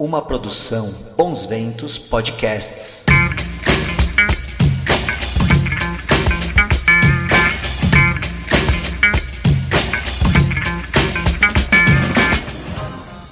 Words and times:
Uma 0.00 0.22
produção 0.22 0.94
Bons 1.16 1.44
Ventos 1.44 1.98
Podcasts. 1.98 3.04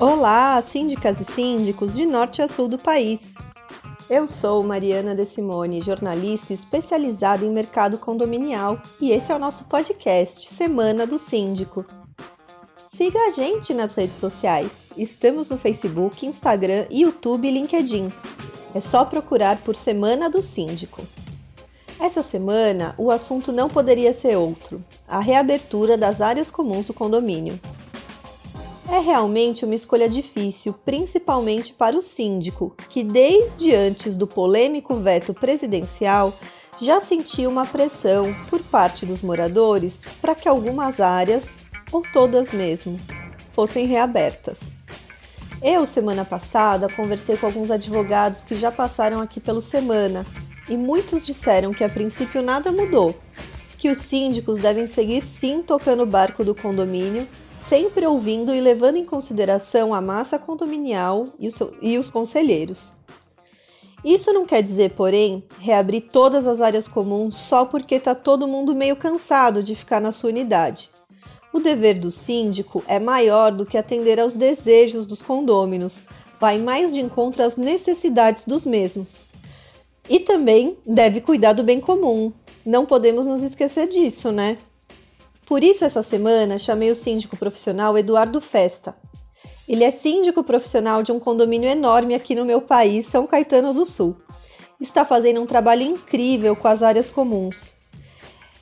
Olá, 0.01 0.61
síndicas 0.61 1.21
e 1.21 1.25
síndicos 1.25 1.95
de 1.95 2.05
norte 2.05 2.43
a 2.43 2.49
sul 2.49 2.67
do 2.67 2.79
país. 2.79 3.35
Eu 4.11 4.27
sou 4.27 4.65
Mariana 4.65 5.15
De 5.15 5.25
Simone, 5.25 5.81
jornalista 5.81 6.53
especializada 6.53 7.45
em 7.45 7.51
mercado 7.53 7.97
condominial, 7.97 8.83
e 9.01 9.13
esse 9.13 9.31
é 9.31 9.37
o 9.37 9.39
nosso 9.39 9.67
podcast 9.67 10.49
Semana 10.49 11.07
do 11.07 11.17
Síndico. 11.17 11.87
Siga 12.97 13.27
a 13.27 13.31
gente 13.31 13.75
nas 13.75 13.93
redes 13.93 14.19
sociais. 14.19 14.73
Estamos 14.97 15.51
no 15.51 15.59
Facebook, 15.59 16.25
Instagram, 16.25 16.87
YouTube 16.91 17.47
e 17.47 17.51
LinkedIn. 17.51 18.11
É 18.75 18.81
só 18.81 19.05
procurar 19.05 19.59
por 19.59 19.77
Semana 19.77 20.31
do 20.31 20.41
Síndico. 20.41 21.03
Essa 22.01 22.23
semana, 22.23 22.95
o 22.97 23.11
assunto 23.11 23.53
não 23.53 23.69
poderia 23.69 24.15
ser 24.15 24.39
outro: 24.39 24.83
a 25.07 25.21
reabertura 25.21 25.99
das 25.99 26.23
áreas 26.23 26.51
comuns 26.51 26.87
do 26.87 26.95
condomínio. 26.95 27.61
É 28.91 28.99
realmente 28.99 29.67
uma 29.67 29.75
escolha 29.75 30.09
difícil, 30.09 30.73
principalmente 30.73 31.75
para 31.75 31.99
o 31.99 32.03
síndico, 32.03 32.75
que 32.89 33.05
desde 33.05 33.75
antes 33.75 34.17
do 34.17 34.27
polêmico 34.27 34.97
veto 34.97 35.35
presidencial 35.35 36.33
já 36.81 36.99
sentiu 37.01 37.51
uma 37.51 37.67
pressão 37.67 38.35
por 38.49 38.63
parte 38.63 39.05
dos 39.05 39.21
moradores 39.21 40.03
para 40.23 40.35
que 40.35 40.49
algumas 40.49 40.99
áreas, 40.99 41.59
ou 41.93 42.03
todas 42.13 42.53
mesmo, 42.53 42.99
fossem 43.53 43.87
reabertas. 43.87 44.75
Eu, 45.63 45.87
semana 45.87 46.25
passada, 46.25 46.89
conversei 46.89 47.37
com 47.37 47.47
alguns 47.47 47.71
advogados 47.71 48.45
que 48.45 48.57
já 48.57 48.71
passaram 48.71 49.21
aqui 49.21 49.41
pelo 49.41 49.61
Semana 49.61 50.27
e 50.69 50.77
muitos 50.77 51.25
disseram 51.25 51.73
que 51.73 51.83
a 51.83 51.89
princípio 51.89 52.43
nada 52.43 52.71
mudou, 52.71 53.15
que 53.79 53.89
os 53.89 53.99
síndicos 53.99 54.61
devem 54.61 54.87
seguir 54.87 55.23
sim 55.23 55.63
tocando 55.63 56.03
o 56.03 56.07
barco 56.07 56.45
do 56.45 56.55
condomínio, 56.55 57.27
sempre 57.59 58.07
ouvindo 58.07 58.55
e 58.55 58.61
levando 58.61 58.97
em 58.97 59.05
consideração 59.05 59.95
a 59.95 60.01
massa 60.01 60.39
condominial 60.39 61.27
e 61.39 61.49
os, 61.49 61.59
e 61.81 61.99
os 61.99 62.11
conselheiros. 62.11 62.93
Isso 64.05 64.33
não 64.33 64.47
quer 64.47 64.63
dizer, 64.63 64.91
porém, 64.91 65.43
reabrir 65.59 66.03
todas 66.03 66.47
as 66.47 66.61
áreas 66.61 66.87
comuns 66.87 67.35
só 67.35 67.65
porque 67.65 67.97
está 67.97 68.15
todo 68.15 68.47
mundo 68.47 68.75
meio 68.75 68.95
cansado 68.95 69.63
de 69.63 69.75
ficar 69.75 70.01
na 70.01 70.13
sua 70.13 70.31
unidade. 70.31 70.91
O 71.57 71.61
dever 71.61 71.99
do 71.99 72.11
síndico 72.11 72.85
é 72.87 72.99
maior 72.99 73.51
do 73.51 73.65
que 73.65 73.79
atender 73.79 74.21
aos 74.21 74.35
desejos 74.35 75.07
dos 75.07 75.23
condôminos, 75.23 76.03
vai 76.39 76.59
mais 76.59 76.93
de 76.93 77.01
encontro 77.01 77.43
às 77.43 77.57
necessidades 77.57 78.45
dos 78.45 78.67
mesmos. 78.67 79.29
E 80.07 80.21
também 80.21 80.77
deve 80.85 81.23
cuidar 81.23 81.55
do 81.55 81.63
bem 81.63 81.81
comum. 81.81 82.31
Não 82.63 82.85
podemos 82.85 83.25
nos 83.25 83.43
esquecer 83.43 83.89
disso, 83.89 84.31
né? 84.31 84.59
Por 85.47 85.65
isso, 85.65 85.83
essa 85.83 86.03
semana, 86.03 86.59
chamei 86.59 86.91
o 86.91 86.95
síndico 86.95 87.39
profissional 87.39 87.97
Eduardo 87.97 88.39
Festa. 88.39 88.95
Ele 89.67 89.83
é 89.83 89.91
síndico 89.91 90.45
profissional 90.45 91.03
de 91.03 91.11
um 91.11 91.19
condomínio 91.19 91.71
enorme 91.71 92.15
aqui 92.15 92.35
no 92.35 92.45
meu 92.45 92.61
país, 92.61 93.07
São 93.07 93.27
Caetano 93.27 93.73
do 93.73 93.87
Sul. 93.87 94.15
Está 94.79 95.07
fazendo 95.07 95.41
um 95.41 95.47
trabalho 95.47 95.85
incrível 95.85 96.55
com 96.55 96.69
as 96.69 96.83
áreas 96.83 97.11
comuns. 97.11 97.76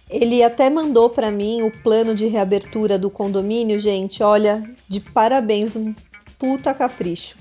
Ele 0.08 0.42
até 0.42 0.68
mandou 0.68 1.08
para 1.08 1.30
mim 1.30 1.62
o 1.62 1.70
plano 1.70 2.14
de 2.14 2.26
reabertura 2.26 2.98
do 2.98 3.08
condomínio, 3.08 3.80
gente. 3.80 4.22
Olha, 4.22 4.62
de 4.86 5.00
parabéns, 5.00 5.76
um 5.76 5.94
puta 6.38 6.74
capricho. 6.74 7.38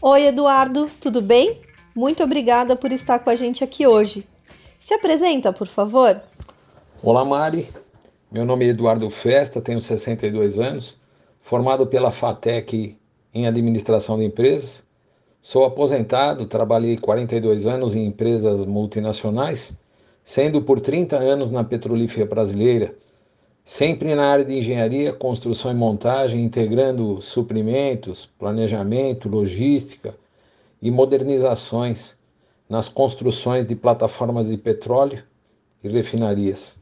Oi, 0.00 0.26
Eduardo, 0.26 0.90
tudo 1.00 1.20
bem? 1.20 1.60
Muito 1.94 2.22
obrigada 2.24 2.74
por 2.74 2.90
estar 2.92 3.18
com 3.18 3.28
a 3.28 3.34
gente 3.34 3.62
aqui 3.62 3.86
hoje. 3.86 4.26
Se 4.78 4.94
apresenta, 4.94 5.52
por 5.52 5.66
favor. 5.66 6.22
Olá, 7.02 7.24
Mari. 7.24 7.68
Meu 8.32 8.46
nome 8.46 8.64
é 8.64 8.68
Eduardo 8.68 9.10
Festa, 9.10 9.60
tenho 9.60 9.80
62 9.80 10.58
anos, 10.58 10.96
formado 11.40 11.86
pela 11.86 12.10
FATEC 12.10 12.96
em 13.34 13.46
Administração 13.46 14.18
de 14.18 14.24
Empresas. 14.24 14.84
Sou 15.42 15.64
aposentado, 15.64 16.46
trabalhei 16.46 16.96
42 16.96 17.66
anos 17.66 17.94
em 17.94 18.06
empresas 18.06 18.64
multinacionais 18.64 19.74
sendo 20.24 20.62
por 20.62 20.80
30 20.80 21.16
anos 21.16 21.50
na 21.50 21.64
Petrolífera 21.64 22.26
Brasileira, 22.26 22.94
sempre 23.64 24.14
na 24.14 24.30
área 24.30 24.44
de 24.44 24.56
engenharia, 24.56 25.12
construção 25.12 25.70
e 25.70 25.74
montagem, 25.74 26.44
integrando 26.44 27.20
suprimentos, 27.20 28.26
planejamento, 28.38 29.28
logística 29.28 30.14
e 30.80 30.90
modernizações 30.90 32.16
nas 32.68 32.88
construções 32.88 33.66
de 33.66 33.74
plataformas 33.74 34.48
de 34.48 34.56
petróleo 34.56 35.24
e 35.82 35.88
refinarias. 35.88 36.76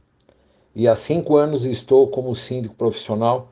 E 0.74 0.86
há 0.86 0.94
cinco 0.94 1.36
anos 1.36 1.64
estou 1.64 2.08
como 2.08 2.34
síndico 2.34 2.74
profissional 2.74 3.50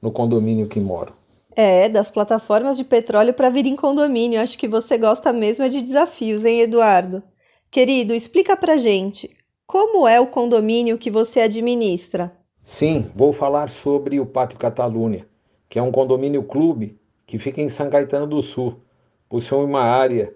no 0.00 0.12
condomínio 0.12 0.68
que 0.68 0.78
moro. 0.78 1.12
É, 1.56 1.88
das 1.88 2.10
plataformas 2.10 2.76
de 2.76 2.84
petróleo 2.84 3.34
para 3.34 3.50
vir 3.50 3.66
em 3.66 3.74
condomínio. 3.74 4.40
Acho 4.40 4.56
que 4.56 4.68
você 4.68 4.96
gosta 4.96 5.32
mesmo 5.32 5.64
é 5.64 5.68
de 5.68 5.82
desafios, 5.82 6.44
hein, 6.44 6.60
Eduardo? 6.60 7.22
Querido, 7.70 8.14
explica 8.14 8.56
pra 8.56 8.78
gente, 8.78 9.28
como 9.66 10.08
é 10.08 10.18
o 10.18 10.26
condomínio 10.26 10.96
que 10.96 11.10
você 11.10 11.40
administra? 11.40 12.32
Sim, 12.64 13.10
vou 13.14 13.30
falar 13.30 13.68
sobre 13.68 14.18
o 14.18 14.24
Pátio 14.24 14.58
Catalunha, 14.58 15.26
que 15.68 15.78
é 15.78 15.82
um 15.82 15.92
condomínio 15.92 16.42
clube 16.42 16.98
que 17.26 17.38
fica 17.38 17.60
em 17.60 17.68
São 17.68 17.90
Caetano 17.90 18.26
do 18.26 18.40
Sul. 18.40 18.80
Possui 19.28 19.62
uma 19.62 19.82
área 19.82 20.32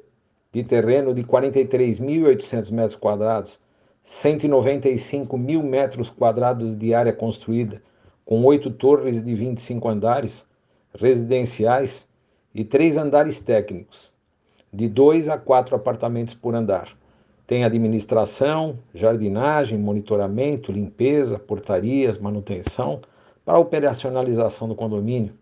de 0.53 0.63
terreno 0.63 1.15
de 1.15 1.23
43.800 1.23 2.71
metros 2.71 2.97
quadrados, 2.97 3.59
195 4.05 5.39
mil 5.39 5.63
metros 5.63 6.11
quadrados 6.11 6.77
de 6.77 6.93
área 6.93 7.15
construída, 7.15 7.83
com 8.27 8.45
oito 8.45 8.71
torres 8.71 9.25
de 9.25 9.35
25 9.35 9.89
andares 9.89 10.45
residenciais 10.95 12.07
e 12.55 12.63
três 12.63 12.99
andares 12.99 13.41
técnicos, 13.41 14.13
de 14.71 14.87
dois 14.87 15.31
a 15.31 15.39
quatro 15.39 15.75
apartamentos 15.75 16.35
por 16.35 16.55
andar. 16.55 16.95
Tem 17.47 17.65
administração, 17.65 18.79
jardinagem, 18.95 19.79
monitoramento, 19.79 20.73
limpeza, 20.73 21.39
portarias, 21.39 22.19
manutenção 22.19 23.01
para 23.45 23.59
operacionalização 23.59 24.69
do 24.69 24.75
condomínio 24.75 25.35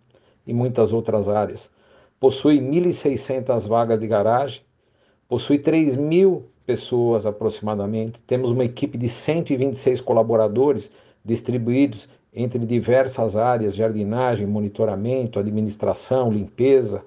e 0.46 0.52
muitas 0.54 0.92
outras 0.92 1.28
áreas. 1.28 1.70
Possui 2.18 2.58
1.600 2.58 3.66
vagas 3.66 4.00
de 4.00 4.06
garagem, 4.06 4.62
possui 5.28 5.58
3 5.58 5.96
mil 5.96 6.46
pessoas 6.66 7.26
aproximadamente. 7.26 8.20
Temos 8.22 8.50
uma 8.50 8.64
equipe 8.64 8.96
de 8.96 9.08
126 9.08 10.00
colaboradores 10.00 10.90
distribuídos 11.24 12.08
entre 12.32 12.58
diversas 12.60 13.36
áreas: 13.36 13.74
jardinagem, 13.74 14.46
monitoramento, 14.46 15.38
administração, 15.38 16.32
limpeza 16.32 17.02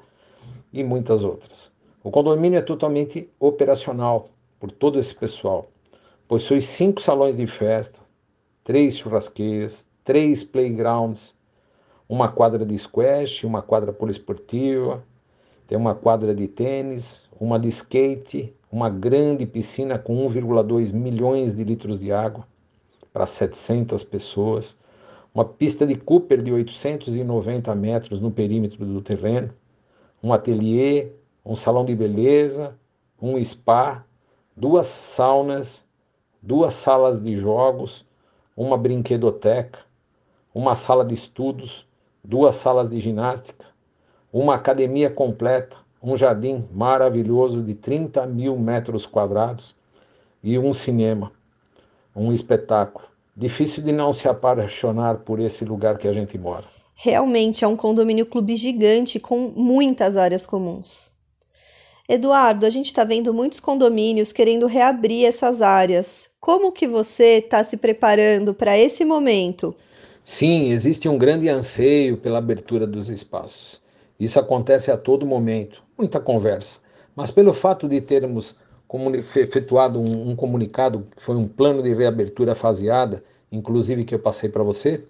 e 0.71 0.83
muitas 0.83 1.23
outras. 1.23 1.71
O 2.03 2.11
condomínio 2.11 2.59
é 2.59 2.61
totalmente 2.61 3.29
operacional, 3.39 4.29
por 4.63 4.71
todo 4.71 4.97
esse 4.97 5.13
pessoal. 5.13 5.69
Possui 6.25 6.61
cinco 6.61 7.01
salões 7.01 7.35
de 7.35 7.45
festa, 7.45 7.99
três 8.63 8.97
churrasqueiras, 8.97 9.85
três 10.05 10.41
playgrounds, 10.41 11.35
uma 12.07 12.29
quadra 12.29 12.65
de 12.65 12.77
squash, 12.77 13.43
uma 13.43 13.61
quadra 13.61 13.91
poliesportiva, 13.91 15.03
tem 15.67 15.77
uma 15.77 15.93
quadra 15.93 16.33
de 16.33 16.47
tênis, 16.47 17.29
uma 17.37 17.59
de 17.59 17.67
skate, 17.67 18.55
uma 18.71 18.89
grande 18.89 19.45
piscina 19.45 19.99
com 19.99 20.25
1,2 20.29 20.93
milhões 20.93 21.57
de 21.57 21.63
litros 21.65 21.99
de 21.99 22.13
água 22.13 22.47
para 23.11 23.25
700 23.25 24.01
pessoas, 24.05 24.77
uma 25.35 25.43
pista 25.43 25.85
de 25.85 25.95
Cooper 25.95 26.41
de 26.41 26.53
890 26.53 27.75
metros 27.75 28.21
no 28.21 28.31
perímetro 28.31 28.85
do 28.85 29.01
terreno, 29.01 29.53
um 30.23 30.31
ateliê, 30.31 31.09
um 31.45 31.57
salão 31.57 31.83
de 31.83 31.93
beleza, 31.93 32.73
um 33.21 33.43
spa, 33.43 34.05
duas 34.55 34.87
saunas, 34.87 35.83
duas 36.41 36.73
salas 36.73 37.21
de 37.21 37.37
jogos, 37.37 38.05
uma 38.55 38.77
brinquedoteca, 38.77 39.79
uma 40.53 40.75
sala 40.75 41.03
de 41.03 41.13
estudos, 41.13 41.87
duas 42.23 42.55
salas 42.55 42.89
de 42.89 42.99
ginástica, 42.99 43.65
uma 44.31 44.55
academia 44.55 45.09
completa, 45.09 45.77
um 46.01 46.17
jardim 46.17 46.67
maravilhoso 46.71 47.61
de 47.63 47.73
30 47.73 48.25
mil 48.25 48.57
metros 48.57 49.05
quadrados 49.05 49.75
e 50.43 50.59
um 50.59 50.73
cinema, 50.73 51.31
um 52.15 52.33
espetáculo. 52.33 53.05
Difícil 53.35 53.83
de 53.83 53.91
não 53.91 54.13
se 54.13 54.27
apaixonar 54.27 55.19
por 55.19 55.39
esse 55.39 55.65
lugar 55.65 55.97
que 55.97 56.07
a 56.07 56.13
gente 56.13 56.37
mora. 56.37 56.65
Realmente 56.95 57.65
é 57.65 57.67
um 57.67 57.75
condomínio 57.75 58.25
clube 58.25 58.55
gigante 58.55 59.19
com 59.19 59.51
muitas 59.55 60.15
áreas 60.15 60.45
comuns. 60.45 61.12
Eduardo, 62.07 62.65
a 62.65 62.69
gente 62.69 62.87
está 62.87 63.05
vendo 63.05 63.33
muitos 63.33 63.61
condomínios 63.61 64.33
querendo 64.33 64.65
reabrir 64.67 65.25
essas 65.25 65.61
áreas. 65.61 66.29
Como 66.37 66.73
que 66.73 66.85
você 66.85 67.37
está 67.37 67.63
se 67.63 67.77
preparando 67.77 68.53
para 68.53 68.77
esse 68.77 69.05
momento? 69.05 69.73
Sim, 70.21 70.69
existe 70.71 71.07
um 71.07 71.17
grande 71.17 71.47
anseio 71.47 72.17
pela 72.17 72.39
abertura 72.39 72.85
dos 72.85 73.09
espaços. 73.09 73.81
Isso 74.19 74.37
acontece 74.37 74.91
a 74.91 74.97
todo 74.97 75.25
momento, 75.25 75.81
muita 75.97 76.19
conversa. 76.19 76.81
Mas 77.15 77.31
pelo 77.31 77.53
fato 77.53 77.87
de 77.87 78.01
termos 78.01 78.55
efetuado 79.35 79.99
um, 79.99 80.31
um 80.31 80.35
comunicado, 80.35 81.07
que 81.15 81.23
foi 81.23 81.37
um 81.37 81.47
plano 81.47 81.81
de 81.81 81.93
reabertura 81.93 82.53
faseada, 82.53 83.23
inclusive 83.49 84.03
que 84.03 84.13
eu 84.13 84.19
passei 84.19 84.49
para 84.49 84.61
você, 84.61 85.03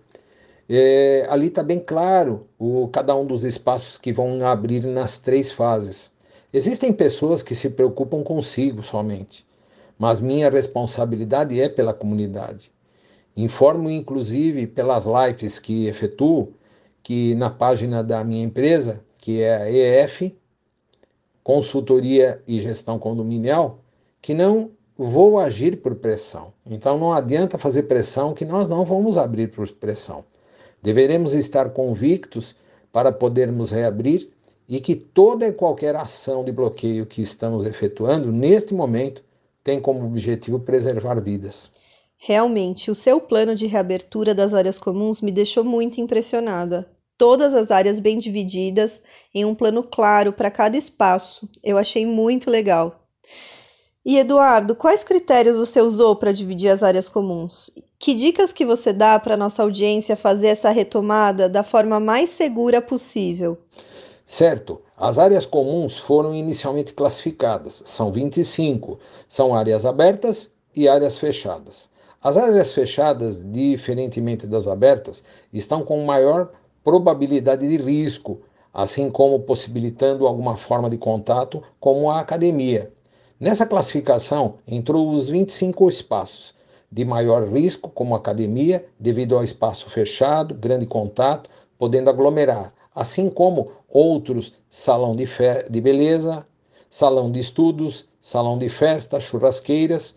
é, 0.70 1.26
ali 1.30 1.48
está 1.48 1.64
bem 1.64 1.80
claro 1.80 2.48
o, 2.58 2.88
cada 2.88 3.16
um 3.16 3.26
dos 3.26 3.44
espaços 3.44 3.98
que 3.98 4.14
vão 4.14 4.46
abrir 4.46 4.84
nas 4.86 5.18
três 5.18 5.52
fases. 5.52 6.12
Existem 6.54 6.94
pessoas 6.94 7.42
que 7.42 7.56
se 7.56 7.68
preocupam 7.72 8.22
consigo 8.22 8.84
somente, 8.84 9.44
mas 9.98 10.22
minha 10.22 10.52
responsabilidade 10.52 11.60
é 11.60 11.68
pela 11.68 11.96
comunidade. 11.96 12.72
Informo, 13.36 13.90
inclusive, 13.90 14.68
pelas 14.68 15.06
lives 15.06 15.58
que 15.58 15.88
efetuo, 15.88 16.54
que 17.02 17.34
na 17.34 17.50
página 17.50 18.04
da 18.04 18.24
minha 18.24 18.44
empresa, 18.44 19.04
que 19.18 19.42
é 19.42 19.56
a 19.56 19.72
EF, 19.72 20.38
Consultoria 21.44 22.40
e 22.48 22.62
Gestão 22.62 23.00
Condominial, 23.00 23.80
que 24.22 24.36
não 24.36 24.70
vou 24.96 25.40
agir 25.40 25.82
por 25.82 25.96
pressão. 25.96 26.54
Então 26.68 27.00
não 27.00 27.14
adianta 27.14 27.58
fazer 27.58 27.84
pressão 27.84 28.32
que 28.32 28.46
nós 28.46 28.70
não 28.70 28.86
vamos 28.86 29.18
abrir 29.18 29.50
por 29.50 29.68
pressão. 29.72 30.24
Deveremos 30.84 31.34
estar 31.34 31.72
convictos 31.72 32.56
para 32.92 33.12
podermos 33.12 33.72
reabrir 33.72 34.30
e 34.68 34.80
que 34.80 34.96
toda 34.96 35.48
e 35.48 35.54
qualquer 35.54 35.96
ação 35.96 36.44
de 36.44 36.52
bloqueio 36.52 37.06
que 37.06 37.22
estamos 37.22 37.66
efetuando 37.66 38.32
neste 38.32 38.74
momento 38.74 39.24
tem 39.64 39.80
como 39.80 40.06
objetivo 40.06 40.60
preservar 40.60 41.22
vidas. 41.22 41.72
Realmente, 42.18 42.90
o 42.90 42.96
seu 42.96 43.20
plano 43.20 43.54
de 43.54 43.66
reabertura 43.66 44.34
das 44.34 44.54
áreas 44.54 44.80
comuns 44.80 45.20
me 45.22 45.32
deixou 45.32 45.64
muito 45.64 46.00
impressionada. 46.00 46.90
Todas 47.18 47.54
as 47.54 47.70
áreas 47.70 48.00
bem 48.00 48.18
divididas, 48.18 49.02
em 49.34 49.46
um 49.46 49.54
plano 49.54 49.84
claro 49.84 50.32
para 50.34 50.50
cada 50.50 50.78
espaço. 50.78 51.48
Eu 51.64 51.78
achei 51.78 52.06
muito 52.06 52.50
legal. 52.50 53.08
E 54.06 54.18
Eduardo, 54.18 54.76
quais 54.76 55.04
critérios 55.04 55.56
você 55.56 55.82
usou 55.82 56.16
para 56.16 56.34
dividir 56.34 56.70
as 56.70 56.84
áreas 56.84 57.08
comuns? 57.08 57.70
Que 57.98 58.14
dicas 58.14 58.52
que 58.52 58.66
você 58.66 58.92
dá 58.92 59.18
para 59.18 59.38
nossa 59.38 59.64
audiência 59.64 60.18
fazer 60.18 60.48
essa 60.48 60.70
retomada 60.70 61.48
da 61.48 61.64
forma 61.64 62.00
mais 62.02 62.30
segura 62.30 62.82
possível? 62.82 63.58
Certo. 64.26 64.82
As 64.96 65.20
áreas 65.20 65.46
comuns 65.46 65.98
foram 65.98 66.34
inicialmente 66.34 66.94
classificadas. 66.94 67.84
São 67.86 68.12
25. 68.12 68.98
São 69.28 69.54
áreas 69.54 69.86
abertas 69.86 70.50
e 70.76 70.88
áreas 70.88 71.18
fechadas. 71.18 71.90
As 72.22 72.38
áreas 72.38 72.72
fechadas, 72.72 73.44
diferentemente 73.52 74.48
das 74.48 74.66
abertas, 74.66 75.24
estão 75.52 75.84
com 75.84 76.06
maior 76.06 76.52
probabilidade 76.84 77.68
de 77.68 77.78
risco, 77.78 78.40
assim 78.74 79.12
como 79.12 79.42
possibilitando 79.42 80.26
alguma 80.26 80.56
forma 80.56 80.90
de 80.90 80.98
contato, 80.98 81.62
como 81.80 82.10
a 82.10 82.22
academia. 82.22 82.92
Nessa 83.38 83.66
classificação 83.66 84.56
entrou 84.66 85.12
os 85.12 85.28
25 85.28 85.90
espaços 85.90 86.56
de 86.90 87.04
maior 87.04 87.44
risco, 87.46 87.90
como 87.90 88.16
academia, 88.16 88.86
devido 88.98 89.36
ao 89.36 89.44
espaço 89.44 89.90
fechado, 89.90 90.56
grande 90.56 90.86
contato, 90.86 91.50
podendo 91.78 92.10
aglomerar, 92.10 92.74
assim 92.96 93.30
como 93.30 93.72
outros 93.90 94.54
salão 94.70 95.16
de, 95.16 95.28
de 95.70 95.82
beleza, 95.82 96.46
salão 96.90 97.32
de 97.32 97.40
estudos, 97.40 98.08
salão 98.20 98.58
de 98.58 98.70
festa, 98.70 99.20
churrasqueiras 99.20 100.16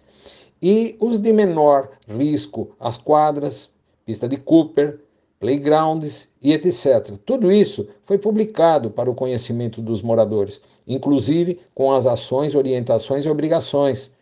e 0.61 0.97
os 1.01 1.19
de 1.19 1.33
menor 1.33 1.91
risco, 2.09 2.75
as 2.79 2.99
quadras, 2.99 3.71
pista 4.05 4.29
de 4.29 4.37
Cooper, 4.37 5.01
playgrounds 5.39 6.31
e 6.43 6.53
etc. 6.53 7.17
Tudo 7.25 7.53
isso 7.53 7.89
foi 8.03 8.19
publicado 8.19 8.91
para 8.91 9.11
o 9.11 9.15
conhecimento 9.15 9.83
dos 9.83 10.03
moradores, 10.03 10.63
inclusive 10.87 11.61
com 11.75 11.93
as 11.93 12.07
ações, 12.07 12.55
orientações 12.55 13.25
e 13.25 13.29
obrigações, 13.29 14.15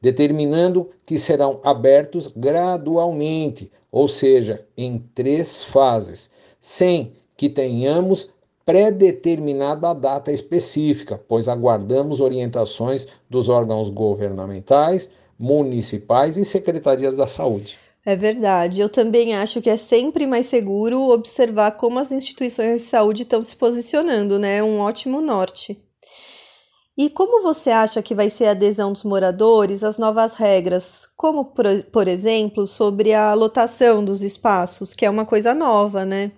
determinando 0.00 0.90
que 1.04 1.18
serão 1.18 1.60
abertos 1.62 2.26
gradualmente, 2.28 3.70
ou 3.90 4.08
seja, 4.08 4.66
em 4.76 4.98
três 5.14 5.62
fases, 5.64 6.30
sem 6.60 7.12
que 7.36 7.48
tenhamos 7.48 8.30
pré-determinada 8.64 9.90
a 9.90 9.94
data 9.94 10.32
específica, 10.32 11.22
pois 11.28 11.46
aguardamos 11.46 12.20
orientações 12.20 13.06
dos 13.30 13.48
órgãos 13.48 13.88
governamentais, 13.88 15.08
municipais 15.38 16.36
e 16.36 16.44
secretarias 16.44 17.14
da 17.16 17.26
saúde. 17.26 17.78
É 18.04 18.16
verdade. 18.16 18.80
Eu 18.80 18.88
também 18.88 19.34
acho 19.34 19.60
que 19.60 19.68
é 19.68 19.76
sempre 19.76 20.26
mais 20.26 20.46
seguro 20.46 21.10
observar 21.10 21.72
como 21.72 21.98
as 21.98 22.10
instituições 22.12 22.82
de 22.82 22.88
saúde 22.88 23.22
estão 23.22 23.42
se 23.42 23.54
posicionando, 23.56 24.38
né? 24.38 24.62
Um 24.62 24.78
ótimo 24.78 25.20
norte. 25.20 25.80
E 26.98 27.10
como 27.10 27.42
você 27.42 27.70
acha 27.70 28.00
que 28.00 28.14
vai 28.14 28.30
ser 28.30 28.46
a 28.46 28.50
adesão 28.52 28.90
dos 28.90 29.04
moradores 29.04 29.84
às 29.84 29.98
novas 29.98 30.34
regras, 30.34 31.06
como, 31.14 31.44
por, 31.44 31.66
por 31.92 32.08
exemplo, 32.08 32.66
sobre 32.66 33.12
a 33.12 33.34
lotação 33.34 34.02
dos 34.02 34.22
espaços, 34.22 34.94
que 34.94 35.04
é 35.04 35.10
uma 35.10 35.26
coisa 35.26 35.52
nova, 35.52 36.06
né? 36.06 36.32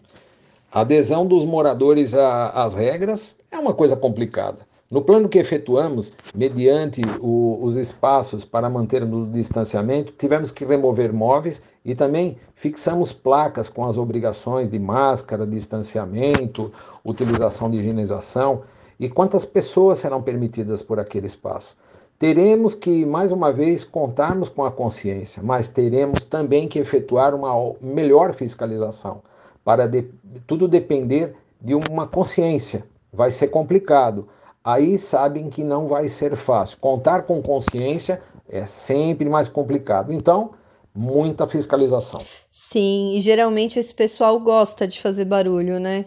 A 0.70 0.82
adesão 0.82 1.24
dos 1.26 1.46
moradores 1.46 2.12
às 2.14 2.74
regras 2.74 3.38
é 3.50 3.58
uma 3.58 3.72
coisa 3.72 3.96
complicada. 3.96 4.58
No 4.90 5.00
plano 5.00 5.26
que 5.26 5.38
efetuamos, 5.38 6.12
mediante 6.34 7.00
o, 7.20 7.58
os 7.62 7.74
espaços 7.76 8.44
para 8.44 8.68
mantermos 8.68 9.28
o 9.28 9.32
distanciamento, 9.32 10.12
tivemos 10.12 10.50
que 10.50 10.66
remover 10.66 11.10
móveis 11.10 11.62
e 11.82 11.94
também 11.94 12.36
fixamos 12.54 13.14
placas 13.14 13.70
com 13.70 13.86
as 13.86 13.96
obrigações 13.96 14.70
de 14.70 14.78
máscara, 14.78 15.46
distanciamento, 15.46 16.70
utilização 17.02 17.70
de 17.70 17.78
higienização 17.78 18.62
e 19.00 19.08
quantas 19.08 19.46
pessoas 19.46 20.00
serão 20.00 20.20
permitidas 20.20 20.82
por 20.82 21.00
aquele 21.00 21.26
espaço. 21.26 21.78
Teremos 22.18 22.74
que, 22.74 23.06
mais 23.06 23.32
uma 23.32 23.50
vez, 23.50 23.84
contarmos 23.84 24.50
com 24.50 24.66
a 24.66 24.70
consciência, 24.70 25.42
mas 25.42 25.68
teremos 25.68 26.26
também 26.26 26.68
que 26.68 26.78
efetuar 26.78 27.34
uma 27.34 27.72
melhor 27.80 28.34
fiscalização, 28.34 29.22
para 29.68 29.86
de, 29.86 30.08
tudo 30.46 30.66
depender 30.66 31.34
de 31.60 31.74
uma 31.74 32.06
consciência. 32.06 32.86
Vai 33.12 33.30
ser 33.30 33.48
complicado 33.48 34.26
aí 34.64 34.98
sabem 34.98 35.50
que 35.50 35.62
não 35.62 35.86
vai 35.86 36.08
ser 36.08 36.36
fácil. 36.36 36.78
Contar 36.78 37.24
com 37.24 37.42
consciência 37.42 38.22
é 38.48 38.64
sempre 38.64 39.28
mais 39.28 39.46
complicado. 39.46 40.10
Então, 40.10 40.52
muita 40.94 41.46
fiscalização. 41.46 42.22
Sim, 42.48 43.14
e 43.14 43.20
geralmente 43.20 43.78
esse 43.78 43.92
pessoal 43.92 44.40
gosta 44.40 44.88
de 44.88 44.98
fazer 45.02 45.26
barulho, 45.26 45.78
né? 45.78 46.06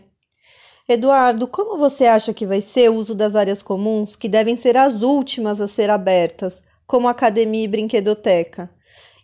Eduardo, 0.89 1.47
como 1.47 1.77
você 1.77 2.07
acha 2.07 2.33
que 2.33 2.47
vai 2.47 2.61
ser 2.61 2.89
o 2.89 2.95
uso 2.95 3.13
das 3.13 3.35
áreas 3.35 3.61
comuns, 3.61 4.15
que 4.15 4.27
devem 4.27 4.57
ser 4.57 4.75
as 4.75 5.03
últimas 5.03 5.62
a 5.62 5.67
ser 5.67 5.91
abertas, 5.91 6.63
como 6.88 7.07
academia 7.07 7.63
e 7.65 7.67
brinquedoteca? 7.67 8.71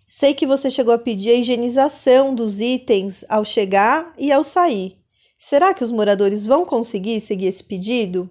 Sei 0.09 0.33
que 0.33 0.47
você 0.47 0.71
chegou 0.71 0.93
a 0.93 0.97
pedir 0.97 1.31
a 1.31 1.33
higienização 1.33 2.33
dos 2.33 2.61
itens 2.61 3.25
ao 3.27 3.43
chegar 3.43 4.13
e 4.17 4.31
ao 4.31 4.41
sair. 4.41 4.97
Será 5.37 5.73
que 5.73 5.83
os 5.83 5.91
moradores 5.91 6.47
vão 6.47 6.63
conseguir 6.63 7.19
seguir 7.19 7.47
esse 7.47 7.61
pedido? 7.61 8.29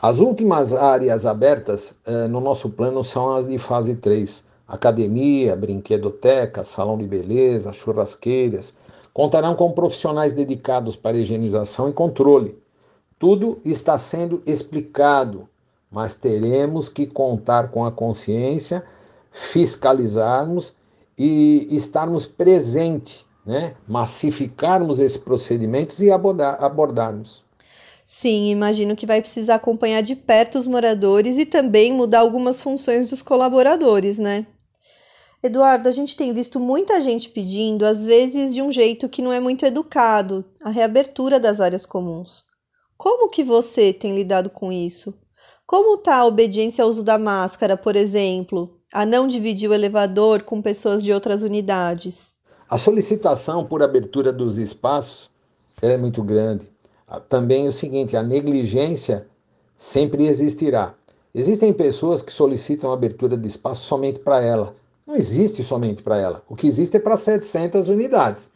As 0.00 0.20
últimas 0.20 0.72
áreas 0.72 1.26
abertas 1.26 1.92
eh, 2.06 2.28
no 2.28 2.40
nosso 2.40 2.70
plano 2.70 3.02
são 3.02 3.34
as 3.34 3.48
de 3.48 3.58
fase 3.58 3.96
3. 3.96 4.44
Academia, 4.68 5.56
brinquedoteca, 5.56 6.62
salão 6.62 6.96
de 6.96 7.04
beleza, 7.04 7.72
churrasqueiras. 7.72 8.72
Contarão 9.12 9.56
com 9.56 9.72
profissionais 9.72 10.34
dedicados 10.34 10.94
para 10.94 11.18
higienização 11.18 11.88
e 11.88 11.92
controle. 11.92 12.56
Tudo 13.18 13.58
está 13.64 13.98
sendo 13.98 14.40
explicado, 14.46 15.48
mas 15.90 16.14
teremos 16.14 16.88
que 16.88 17.08
contar 17.08 17.72
com 17.72 17.84
a 17.84 17.90
consciência, 17.90 18.84
fiscalizarmos 19.32 20.77
e 21.18 21.66
estarmos 21.70 22.26
presentes, 22.26 23.26
né? 23.44 23.74
massificarmos 23.86 24.98
esses 24.98 25.16
procedimentos 25.18 26.00
e 26.00 26.10
abordar, 26.10 26.62
abordarmos. 26.62 27.44
Sim, 28.04 28.48
imagino 28.48 28.96
que 28.96 29.04
vai 29.04 29.20
precisar 29.20 29.56
acompanhar 29.56 30.00
de 30.00 30.16
perto 30.16 30.58
os 30.58 30.66
moradores 30.66 31.36
e 31.36 31.44
também 31.44 31.92
mudar 31.92 32.20
algumas 32.20 32.62
funções 32.62 33.10
dos 33.10 33.20
colaboradores, 33.20 34.18
né? 34.18 34.46
Eduardo, 35.42 35.88
a 35.88 35.92
gente 35.92 36.16
tem 36.16 36.32
visto 36.32 36.58
muita 36.58 37.00
gente 37.00 37.28
pedindo, 37.28 37.84
às 37.84 38.04
vezes 38.04 38.54
de 38.54 38.62
um 38.62 38.72
jeito 38.72 39.08
que 39.08 39.22
não 39.22 39.32
é 39.32 39.38
muito 39.38 39.64
educado, 39.64 40.44
a 40.64 40.70
reabertura 40.70 41.38
das 41.38 41.60
áreas 41.60 41.86
comuns. 41.86 42.44
Como 42.96 43.28
que 43.28 43.44
você 43.44 43.92
tem 43.92 44.14
lidado 44.14 44.50
com 44.50 44.72
isso? 44.72 45.14
Como 45.68 45.96
está 45.96 46.16
a 46.16 46.24
obediência 46.24 46.82
ao 46.82 46.88
uso 46.88 47.02
da 47.02 47.18
máscara, 47.18 47.76
por 47.76 47.94
exemplo, 47.94 48.70
a 48.90 49.04
não 49.04 49.28
dividir 49.28 49.68
o 49.68 49.74
elevador 49.74 50.42
com 50.42 50.62
pessoas 50.62 51.04
de 51.04 51.12
outras 51.12 51.42
unidades? 51.42 52.38
A 52.70 52.78
solicitação 52.78 53.66
por 53.66 53.82
abertura 53.82 54.32
dos 54.32 54.56
espaços 54.56 55.30
é 55.82 55.94
muito 55.98 56.22
grande. 56.22 56.72
Também 57.28 57.68
o 57.68 57.72
seguinte, 57.72 58.16
a 58.16 58.22
negligência 58.22 59.26
sempre 59.76 60.26
existirá. 60.26 60.94
Existem 61.34 61.70
pessoas 61.70 62.22
que 62.22 62.32
solicitam 62.32 62.90
abertura 62.90 63.36
de 63.36 63.46
espaço 63.46 63.84
somente 63.84 64.20
para 64.20 64.42
ela. 64.42 64.74
Não 65.06 65.16
existe 65.16 65.62
somente 65.62 66.02
para 66.02 66.16
ela. 66.16 66.42
O 66.48 66.56
que 66.56 66.66
existe 66.66 66.96
é 66.96 67.00
para 67.00 67.14
700 67.14 67.90
unidades. 67.90 68.50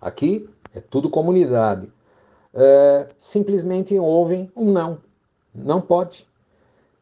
Aqui 0.00 0.50
é 0.74 0.80
tudo 0.80 1.08
comunidade. 1.08 1.92
é, 2.52 3.08
simplesmente 3.16 3.96
ouvem 3.96 4.50
um 4.56 4.72
não. 4.72 4.98
Não 5.54 5.80
pode. 5.80 6.26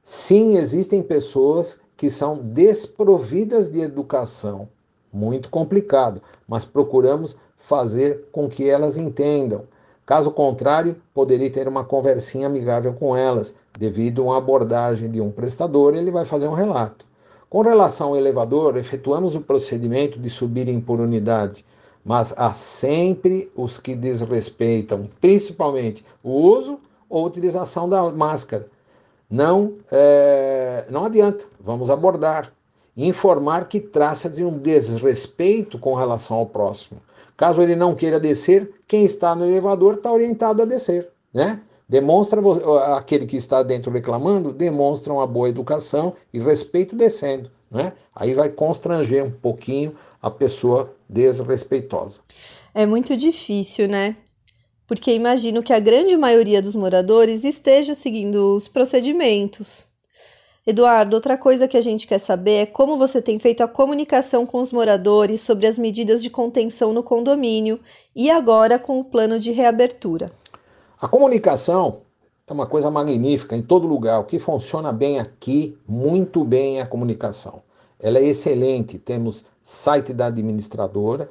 Sim, 0.07 0.59
existem 0.59 1.03
pessoas 1.03 1.81
que 1.97 2.11
são 2.11 2.37
desprovidas 2.37 3.71
de 3.71 3.81
educação. 3.81 4.69
Muito 5.11 5.49
complicado, 5.49 6.21
mas 6.47 6.63
procuramos 6.63 7.39
fazer 7.57 8.27
com 8.31 8.47
que 8.47 8.69
elas 8.69 8.99
entendam. 8.99 9.63
Caso 10.05 10.31
contrário, 10.31 11.01
poderia 11.15 11.51
ter 11.51 11.67
uma 11.67 11.87
conversinha 11.87 12.49
amigável 12.49 12.93
com 12.93 13.17
elas, 13.17 13.55
devido 13.79 14.21
a 14.21 14.25
uma 14.27 14.37
abordagem 14.37 15.11
de 15.11 15.23
um 15.23 15.31
prestador, 15.31 15.95
ele 15.95 16.13
vai 16.13 16.27
fazer 16.27 16.49
um 16.49 16.53
relato. 16.53 17.07
Com 17.49 17.63
relação 17.63 18.09
ao 18.09 18.17
elevador, 18.17 18.77
efetuamos 18.77 19.35
o 19.35 19.41
procedimento 19.41 20.19
de 20.19 20.29
subirem 20.29 20.83
por 20.83 21.01
unidade, 21.01 21.65
mas 22.05 22.35
há 22.37 22.53
sempre 22.53 23.51
os 23.57 23.79
que 23.79 23.95
desrespeitam, 23.95 25.09
principalmente 25.19 26.05
o 26.23 26.31
uso 26.31 26.79
ou 27.09 27.25
utilização 27.25 27.89
da 27.89 28.13
máscara. 28.13 28.74
Não, 29.31 29.75
é, 29.91 30.87
não 30.91 31.05
adianta, 31.05 31.45
vamos 31.61 31.91
abordar. 31.91 32.53
Informar 32.97 33.67
que 33.69 33.81
traça 33.81 34.31
de 34.31 34.45
um 34.45 34.59
desrespeito 34.59 35.79
com 35.79 35.95
relação 35.95 36.37
ao 36.37 36.47
próximo. 36.47 37.01
Caso 37.37 37.61
ele 37.61 37.75
não 37.75 37.95
queira 37.95 38.21
descer, 38.21 38.71
quem 38.87 39.05
está 39.05 39.35
no 39.35 39.45
elevador 39.45 39.95
está 39.95 40.13
orientado 40.13 40.63
a 40.63 40.65
descer, 40.65 41.11
né? 41.33 41.61
Demonstra 41.89 42.41
aquele 42.97 43.27
que 43.27 43.37
está 43.37 43.63
dentro 43.63 43.91
reclamando, 43.91 44.53
demonstra 44.53 45.13
uma 45.13 45.27
boa 45.27 45.49
educação 45.49 46.15
e 46.33 46.39
respeito 46.39 46.97
descendo, 46.97 47.51
né? 47.71 47.93
Aí 48.15 48.33
vai 48.33 48.49
constranger 48.49 49.25
um 49.25 49.31
pouquinho 49.31 49.93
a 50.23 50.31
pessoa 50.31 50.95
desrespeitosa. 51.09 52.21
É 52.73 52.87
muito 52.87 53.17
difícil, 53.17 53.89
né? 53.89 54.17
Porque 54.87 55.13
imagino 55.13 55.63
que 55.63 55.73
a 55.73 55.81
grande 55.81 56.17
maioria 56.17 56.61
dos 56.61 56.75
moradores 56.75 57.45
esteja 57.45 57.95
seguindo 57.95 58.55
os 58.55 58.69
procedimentos. 58.69 59.87
Eduardo, 60.67 61.15
outra 61.15 61.37
coisa 61.37 61.69
que 61.69 61.77
a 61.77 61.81
gente 61.83 62.07
quer 62.07 62.19
saber 62.19 62.63
é 62.63 62.67
como 62.67 62.97
você 62.97 63.21
tem 63.21 63.39
feito 63.39 63.63
a 63.63 63.69
comunicação 63.69 64.47
com 64.47 64.61
os 64.61 64.73
moradores 64.73 65.41
sobre 65.43 65.67
as 65.67 65.77
medidas 65.77 66.23
de 66.23 66.31
contenção 66.31 66.93
no 66.93 67.03
condomínio 67.03 67.79
e 68.17 68.31
agora 68.31 68.79
com 68.79 68.99
o 68.99 69.05
plano 69.05 69.39
de 69.39 69.53
reabertura. 69.53 70.33
A 71.01 71.07
comunicação 71.07 72.01
é 72.47 72.53
uma 72.53 72.67
coisa 72.67 72.91
magnífica 72.91 73.55
em 73.55 73.63
todo 73.63 73.87
lugar. 73.87 74.21
O 74.21 74.25
que 74.25 74.39
funciona 74.39 74.93
bem 74.93 75.19
aqui, 75.19 75.77
muito 75.87 76.45
bem, 76.45 76.79
é 76.79 76.83
a 76.83 76.87
comunicação. 76.87 77.63
Ela 78.01 78.19
é 78.19 78.25
excelente. 78.25 78.99
Temos 78.99 79.45
site 79.63 80.13
da 80.13 80.27
administradora, 80.27 81.31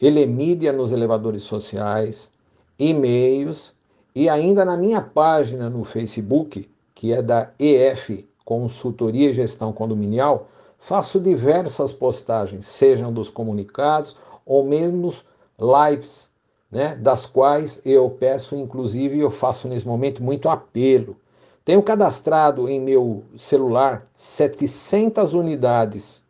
Elemídia 0.00 0.72
nos 0.72 0.92
elevadores 0.92 1.42
sociais, 1.42 2.30
e-mails 2.78 3.74
e 4.14 4.28
ainda 4.28 4.64
na 4.64 4.76
minha 4.76 5.00
página 5.00 5.68
no 5.68 5.84
Facebook, 5.84 6.70
que 6.94 7.12
é 7.12 7.22
da 7.22 7.50
EF 7.58 8.26
Consultoria 8.44 9.30
e 9.30 9.32
Gestão 9.32 9.72
Condominial, 9.72 10.48
faço 10.78 11.20
diversas 11.20 11.92
postagens, 11.92 12.66
sejam 12.66 13.12
dos 13.12 13.30
comunicados 13.30 14.16
ou 14.46 14.64
mesmo 14.64 15.12
lives, 15.60 16.30
né, 16.70 16.96
das 16.96 17.26
quais 17.26 17.80
eu 17.84 18.08
peço, 18.10 18.54
inclusive, 18.54 19.18
eu 19.18 19.30
faço 19.30 19.68
nesse 19.68 19.86
momento 19.86 20.22
muito 20.22 20.48
apelo. 20.48 21.16
Tenho 21.64 21.82
cadastrado 21.82 22.68
em 22.68 22.80
meu 22.80 23.22
celular 23.36 24.06
700 24.14 25.34
unidades, 25.34 26.24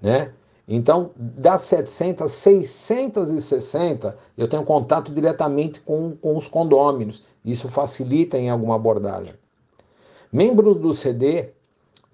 né? 0.00 0.32
Então, 0.74 1.10
das 1.14 1.60
700, 1.62 2.32
660 2.32 4.16
eu 4.38 4.48
tenho 4.48 4.64
contato 4.64 5.12
diretamente 5.12 5.80
com, 5.80 6.16
com 6.16 6.34
os 6.34 6.48
condôminos. 6.48 7.22
Isso 7.44 7.68
facilita 7.68 8.38
em 8.38 8.48
alguma 8.48 8.76
abordagem. 8.76 9.34
Membros 10.32 10.76
do 10.76 10.94
CD, 10.94 11.50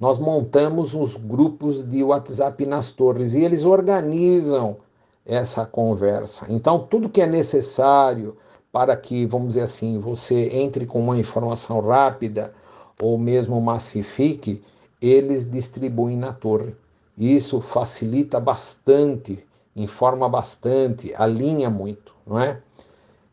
nós 0.00 0.18
montamos 0.18 0.92
os 0.92 1.16
grupos 1.16 1.88
de 1.88 2.02
WhatsApp 2.02 2.66
nas 2.66 2.90
torres 2.90 3.32
e 3.32 3.44
eles 3.44 3.64
organizam 3.64 4.78
essa 5.24 5.64
conversa. 5.64 6.46
Então, 6.48 6.80
tudo 6.80 7.08
que 7.08 7.22
é 7.22 7.28
necessário 7.28 8.36
para 8.72 8.96
que, 8.96 9.24
vamos 9.24 9.50
dizer 9.50 9.62
assim, 9.62 10.00
você 10.00 10.48
entre 10.52 10.84
com 10.84 10.98
uma 10.98 11.16
informação 11.16 11.78
rápida 11.80 12.52
ou 13.00 13.16
mesmo 13.16 13.60
massifique, 13.60 14.60
eles 15.00 15.48
distribuem 15.48 16.16
na 16.16 16.32
torre. 16.32 16.74
Isso 17.18 17.60
facilita 17.60 18.38
bastante, 18.38 19.44
informa 19.74 20.28
bastante, 20.28 21.12
alinha 21.16 21.68
muito, 21.68 22.14
não 22.24 22.40
é? 22.40 22.62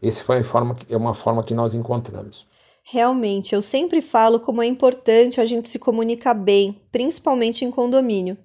Essa 0.01 0.23
foi 0.23 0.37
uma 0.37 0.43
forma, 0.43 0.75
é 0.89 0.97
uma 0.97 1.13
forma 1.13 1.43
que 1.43 1.53
nós 1.53 1.75
encontramos. 1.75 2.47
Realmente, 2.83 3.53
eu 3.53 3.61
sempre 3.61 4.01
falo 4.01 4.39
como 4.39 4.63
é 4.63 4.65
importante 4.65 5.39
a 5.39 5.45
gente 5.45 5.69
se 5.69 5.77
comunicar 5.77 6.33
bem, 6.33 6.81
principalmente 6.91 7.63
em 7.63 7.69
condomínio. 7.69 8.35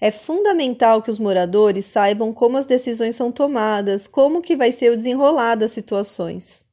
É 0.00 0.10
fundamental 0.10 1.02
que 1.02 1.10
os 1.10 1.18
moradores 1.18 1.84
saibam 1.84 2.32
como 2.32 2.56
as 2.56 2.66
decisões 2.66 3.16
são 3.16 3.30
tomadas, 3.30 4.06
como 4.06 4.40
que 4.40 4.56
vai 4.56 4.72
ser 4.72 4.92
o 4.92 4.96
desenrolar 4.96 5.56
das 5.56 5.72
situações. 5.72 6.64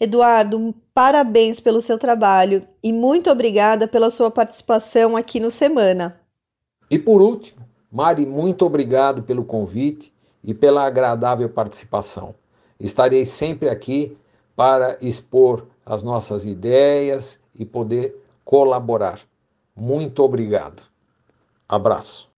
Eduardo, 0.00 0.74
parabéns 0.92 1.60
pelo 1.60 1.80
seu 1.80 1.96
trabalho 1.96 2.66
e 2.82 2.92
muito 2.92 3.30
obrigada 3.30 3.86
pela 3.86 4.10
sua 4.10 4.30
participação 4.32 5.16
aqui 5.16 5.38
no 5.38 5.50
Semana. 5.50 6.25
E 6.90 6.98
por 6.98 7.20
último, 7.20 7.66
Mari, 7.90 8.26
muito 8.26 8.64
obrigado 8.64 9.22
pelo 9.22 9.44
convite 9.44 10.12
e 10.42 10.54
pela 10.54 10.86
agradável 10.86 11.48
participação. 11.48 12.34
Estarei 12.78 13.24
sempre 13.24 13.68
aqui 13.68 14.16
para 14.54 14.96
expor 15.00 15.66
as 15.84 16.02
nossas 16.02 16.44
ideias 16.44 17.38
e 17.54 17.64
poder 17.64 18.16
colaborar. 18.44 19.20
Muito 19.74 20.22
obrigado. 20.22 20.82
Abraço. 21.68 22.30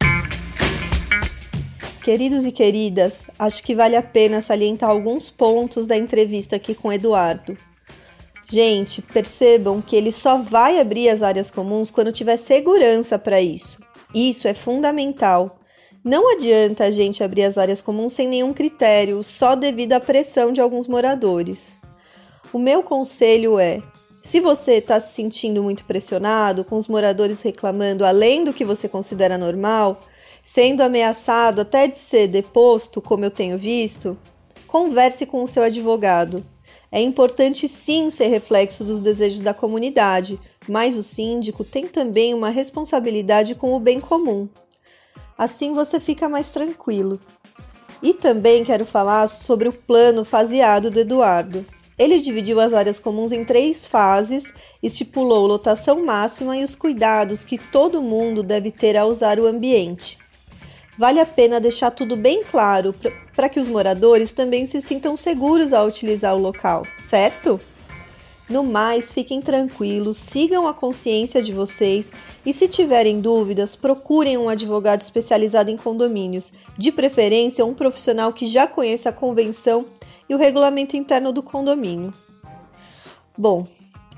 Queridos 2.02 2.47
e 2.47 2.52
queridas, 2.52 3.26
acho 3.38 3.62
que 3.62 3.75
vale 3.75 3.95
a 3.95 4.02
pena 4.02 4.40
salientar 4.40 4.88
alguns 4.88 5.28
pontos 5.28 5.87
da 5.87 5.97
entrevista 5.97 6.57
aqui 6.57 6.75
com 6.75 6.90
Eduardo. 6.90 7.57
Gente, 8.50 9.02
percebam 9.02 9.83
que 9.83 9.95
ele 9.95 10.11
só 10.11 10.38
vai 10.38 10.81
abrir 10.81 11.11
as 11.11 11.23
áreas 11.23 11.50
comuns 11.50 11.90
quando 11.90 12.11
tiver 12.11 12.38
segurança 12.38 13.19
para 13.19 13.43
isso. 13.43 13.78
Isso 14.15 14.49
é 14.49 14.55
fundamental. 14.55 15.59
Não 16.03 16.33
adianta 16.33 16.85
a 16.85 16.91
gente 16.91 17.23
abrir 17.23 17.45
as 17.45 17.59
áreas 17.59 17.83
comuns 17.83 18.15
sem 18.15 18.27
nenhum 18.27 18.53
critério, 18.53 19.23
só 19.23 19.55
devido 19.55 19.93
à 19.93 20.00
pressão 20.00 20.53
de 20.53 20.61
alguns 20.61 20.88
moradores. 20.88 21.79
O 22.53 22.59
meu 22.59 22.83
conselho 22.83 23.59
é: 23.59 23.83
se 24.23 24.41
você 24.41 24.75
está 24.75 25.00
se 25.00 25.15
sentindo 25.15 25.62
muito 25.62 25.85
pressionado, 25.85 26.65
com 26.65 26.77
os 26.77 26.88
moradores 26.88 27.43
reclamando 27.43 28.05
além 28.05 28.45
do 28.45 28.53
que 28.53 28.65
você 28.65 28.88
considera 28.88 29.37
normal, 29.37 30.00
sendo 30.43 30.83
ameaçado 30.83 31.61
até 31.61 31.87
de 31.87 31.99
ser 31.99 32.29
deposto, 32.29 33.03
como 33.03 33.25
eu 33.25 33.31
tenho 33.31 33.59
visto, 33.59 34.17
converse 34.67 35.27
com 35.27 35.43
o 35.43 35.49
seu 35.49 35.62
advogado. 35.62 36.45
É 36.91 37.00
importante 37.00 37.69
sim 37.69 38.11
ser 38.11 38.29
reflexo 38.29 38.83
dos 38.83 39.03
desejos 39.03 39.43
da 39.43 39.53
comunidade, 39.53 40.41
mas 40.69 40.97
o 40.97 41.03
síndico 41.03 41.65
tem 41.65 41.87
também 41.87 42.35
uma 42.35 42.51
responsabilidade 42.51 43.55
com 43.55 43.75
o 43.75 43.81
bem 43.81 44.01
comum. 44.01 44.49
Assim 45.37 45.73
você 45.73 45.99
fica 45.99 46.29
mais 46.29 46.51
tranquilo. 46.51 47.21
E 48.03 48.13
também 48.13 48.65
quero 48.65 48.85
falar 48.85 49.27
sobre 49.29 49.69
o 49.69 49.73
plano 49.73 50.25
faseado 50.25 50.91
do 50.91 51.01
Eduardo. 51.01 51.65
Ele 51.99 52.21
dividiu 52.21 52.61
as 52.61 52.73
áreas 52.73 53.01
comuns 53.01 53.33
em 53.33 53.45
três 53.45 53.87
fases, 53.87 54.53
estipulou 54.81 55.47
lotação 55.47 56.05
máxima 56.05 56.57
e 56.57 56.63
os 56.63 56.77
cuidados 56.77 57.43
que 57.43 57.59
todo 57.59 58.01
mundo 58.01 58.43
deve 58.43 58.71
ter 58.71 58.97
ao 58.97 59.09
usar 59.09 59.41
o 59.41 59.47
ambiente. 59.47 60.17
Vale 60.97 61.21
a 61.21 61.27
pena 61.27 61.61
deixar 61.61 61.91
tudo 61.91 62.17
bem 62.17 62.43
claro 62.43 62.95
para 63.35 63.49
que 63.49 63.61
os 63.61 63.69
moradores 63.69 64.33
também 64.33 64.67
se 64.67 64.81
sintam 64.81 65.17
seguros 65.17 65.73
ao 65.73 65.87
utilizar 65.87 66.35
o 66.37 66.41
local, 66.41 66.85
certo? 66.97 67.61
No 68.49 68.62
mais, 68.62 69.12
fiquem 69.12 69.43
tranquilos, 69.43 70.17
sigam 70.17 70.67
a 70.67 70.73
consciência 70.73 71.43
de 71.43 71.52
vocês 71.52 72.11
e, 72.47 72.52
se 72.52 72.67
tiverem 72.67 73.21
dúvidas, 73.21 73.76
procurem 73.76 74.38
um 74.38 74.49
advogado 74.49 75.02
especializado 75.02 75.71
em 75.71 75.76
condomínios, 75.76 76.50
de 76.76 76.90
preferência 76.90 77.64
um 77.67 77.75
profissional 77.75 78.33
que 78.33 78.47
já 78.47 78.67
conheça 78.67 79.11
a 79.11 79.12
convenção 79.12 79.85
e 80.28 80.35
o 80.35 80.38
regulamento 80.38 80.97
interno 80.97 81.31
do 81.31 81.43
condomínio. 81.43 82.12
Bom, 83.37 83.67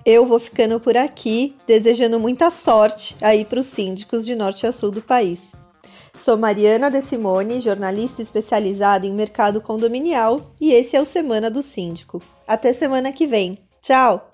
eu 0.07 0.25
vou 0.25 0.39
ficando 0.39 0.79
por 0.79 0.97
aqui, 0.97 1.57
desejando 1.67 2.19
muita 2.19 2.51
sorte 2.51 3.17
aí 3.21 3.45
para 3.45 3.61
os 3.61 3.67
síndicos 3.67 4.25
de 4.25 4.37
norte 4.37 4.67
a 4.67 4.73
sul 4.73 4.93
do 4.93 5.03
país. 5.03 5.53
Sou 6.17 6.37
Mariana 6.37 6.91
De 6.91 7.03
Simone, 7.03 7.61
jornalista 7.61 8.23
especializada 8.23 9.07
em 9.07 9.13
mercado 9.13 9.61
condominial, 9.61 10.53
e 10.61 10.73
esse 10.73 10.97
é 10.97 11.01
o 11.01 11.05
Semana 11.05 11.51
do 11.51 11.63
Síndico. 11.63 12.23
Até 12.47 12.73
semana 12.73 13.13
que 13.13 13.27
vem. 13.27 13.59
Tchau! 13.83 14.30